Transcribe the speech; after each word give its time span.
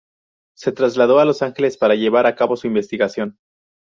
Se 0.57 0.71
trasladó 0.71 1.19
a 1.19 1.25
Los 1.25 1.43
Ángeles 1.43 1.77
para 1.77 1.93
llevar 1.93 2.25
a 2.25 2.33
cabo 2.33 2.57
su 2.57 2.65
investigación. 2.65 3.37